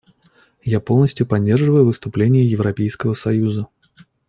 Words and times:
Я 0.63 0.79
полностью 0.79 1.27
поддерживаю 1.27 1.85
выступление 1.85 2.49
Европейского 2.49 3.13
союза. 3.13 3.67